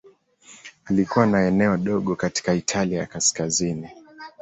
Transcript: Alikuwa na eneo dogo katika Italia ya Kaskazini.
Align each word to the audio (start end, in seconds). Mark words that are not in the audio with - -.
Alikuwa 0.85 1.25
na 1.25 1.47
eneo 1.47 1.77
dogo 1.77 2.15
katika 2.15 2.53
Italia 2.53 2.99
ya 2.99 3.05
Kaskazini. 3.05 3.89